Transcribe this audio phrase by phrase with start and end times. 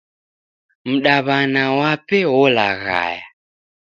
[0.91, 3.25] Mdaw'ana wape orelaghaya.